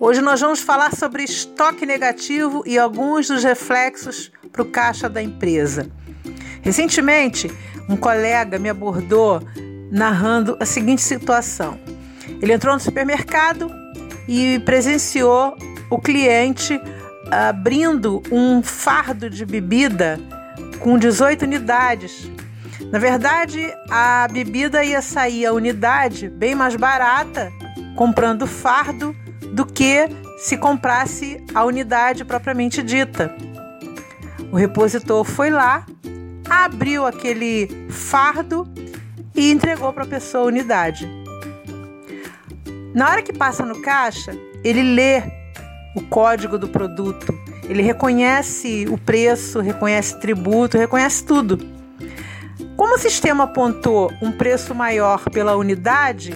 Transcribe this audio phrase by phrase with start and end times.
[0.00, 5.20] Hoje nós vamos falar sobre estoque negativo e alguns dos reflexos para o caixa da
[5.20, 5.90] empresa.
[6.62, 7.50] Recentemente,
[7.88, 9.42] um colega me abordou
[9.90, 11.80] narrando a seguinte situação:
[12.40, 13.68] ele entrou no supermercado
[14.28, 15.56] e presenciou
[15.90, 16.80] o cliente
[17.28, 20.20] abrindo um fardo de bebida
[20.78, 22.30] com 18 unidades.
[22.92, 27.52] Na verdade, a bebida ia sair a unidade bem mais barata
[27.96, 29.12] comprando fardo
[29.52, 30.08] do que
[30.38, 33.34] se comprasse a unidade propriamente dita.
[34.52, 35.84] O repositor foi lá,
[36.48, 38.66] abriu aquele fardo
[39.34, 41.08] e entregou para a pessoa a unidade.
[42.94, 44.32] Na hora que passa no caixa,
[44.64, 45.22] ele lê
[45.94, 47.32] o código do produto,
[47.68, 51.58] ele reconhece o preço, reconhece tributo, reconhece tudo.
[52.76, 56.32] Como o sistema apontou um preço maior pela unidade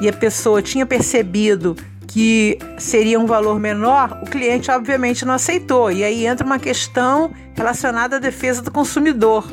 [0.00, 1.76] e a pessoa tinha percebido
[2.08, 5.90] que seria um valor menor, o cliente obviamente não aceitou.
[5.90, 9.46] E aí entra uma questão relacionada à defesa do consumidor.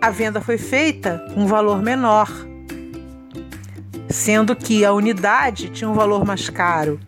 [0.00, 2.30] A venda foi feita com um valor menor,
[4.08, 7.00] sendo que a unidade tinha um valor mais caro.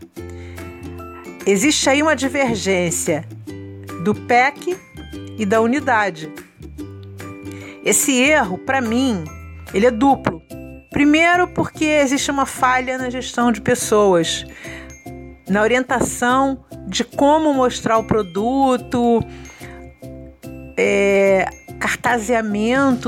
[1.47, 3.25] Existe aí uma divergência
[4.05, 4.77] do PEC
[5.39, 6.31] e da unidade.
[7.85, 9.25] Esse erro, para mim,
[9.73, 10.43] ele é duplo.
[10.91, 14.45] Primeiro, porque existe uma falha na gestão de pessoas,
[15.49, 19.23] na orientação de como mostrar o produto,
[20.79, 21.47] é,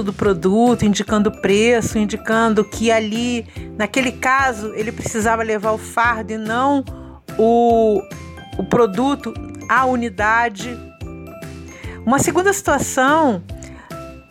[0.02, 3.46] do produto, indicando o preço, indicando que ali,
[3.78, 6.84] naquele caso, ele precisava levar o fardo e não
[7.38, 8.00] o,
[8.58, 9.32] o produto,
[9.68, 10.76] a unidade.
[12.04, 13.42] Uma segunda situação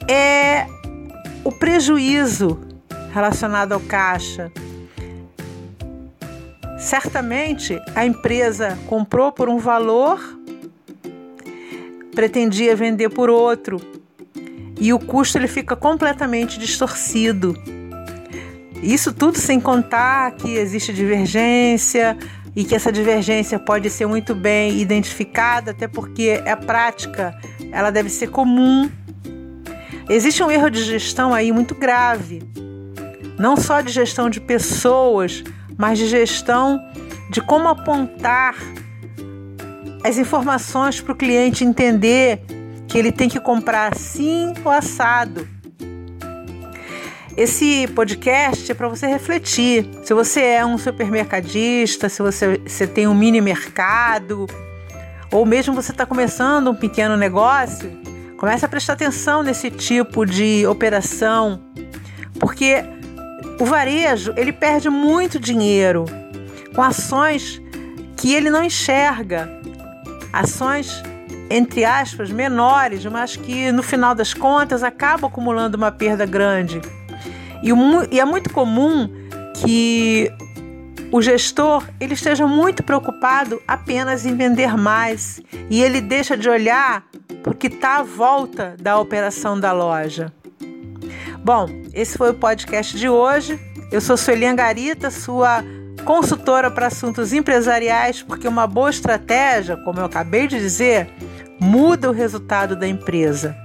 [0.07, 0.67] é
[1.43, 2.68] o prejuízo
[3.13, 4.51] relacionado ao caixa.
[6.79, 10.19] Certamente a empresa comprou por um valor,
[12.15, 13.79] pretendia vender por outro
[14.79, 17.53] e o custo ele fica completamente distorcido.
[18.81, 22.17] Isso tudo sem contar que existe divergência
[22.55, 27.37] e que essa divergência pode ser muito bem identificada, até porque a prática
[27.73, 28.89] ela deve ser comum.
[30.09, 32.41] Existe um erro de gestão aí muito grave
[33.39, 35.43] não só de gestão de pessoas,
[35.77, 36.79] mas de gestão
[37.29, 38.55] de como apontar
[40.03, 42.41] as informações para o cliente entender
[42.87, 45.47] que ele tem que comprar assim ou assado.
[47.37, 49.87] Esse podcast é para você refletir.
[50.03, 54.45] Se você é um supermercadista, se você, você tem um mini mercado,
[55.31, 57.89] ou mesmo você está começando um pequeno negócio,
[58.35, 61.61] comece a prestar atenção nesse tipo de operação,
[62.39, 62.83] porque
[63.59, 66.05] o varejo, ele perde muito dinheiro
[66.73, 67.61] com ações
[68.15, 69.49] que ele não enxerga.
[70.31, 71.03] Ações
[71.49, 76.79] entre aspas menores, mas que no final das contas acabam acumulando uma perda grande.
[77.63, 77.71] E,
[78.11, 79.09] e é muito comum
[79.55, 80.31] que
[81.11, 87.03] o gestor ele esteja muito preocupado apenas em vender mais e ele deixa de olhar
[87.41, 90.31] para o que está à volta da operação da loja.
[91.43, 93.59] Bom, esse foi o podcast de hoje.
[93.91, 95.63] Eu sou Sueli Angarita, sua
[96.05, 101.09] consultora para assuntos empresariais, porque uma boa estratégia, como eu acabei de dizer,
[101.59, 103.55] muda o resultado da empresa.